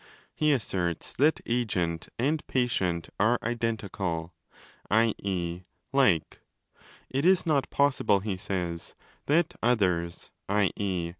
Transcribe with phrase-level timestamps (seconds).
[0.33, 4.33] He asserts that agent and patient are identical,
[4.89, 5.61] i.e.
[5.93, 6.39] 'like'.
[7.11, 8.95] It is not possible (he says)
[9.27, 11.09] that 'others', i.e.